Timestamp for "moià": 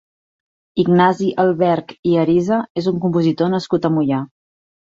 4.01-4.27